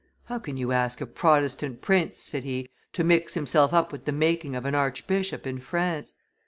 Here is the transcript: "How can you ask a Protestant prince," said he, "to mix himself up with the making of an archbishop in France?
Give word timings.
"How 0.23 0.39
can 0.39 0.57
you 0.57 0.71
ask 0.71 0.99
a 0.99 1.05
Protestant 1.05 1.81
prince," 1.81 2.17
said 2.17 2.43
he, 2.43 2.67
"to 2.93 3.03
mix 3.03 3.35
himself 3.35 3.71
up 3.71 3.91
with 3.91 4.05
the 4.05 4.11
making 4.11 4.55
of 4.55 4.65
an 4.65 4.73
archbishop 4.73 5.45
in 5.45 5.59
France? 5.59 6.15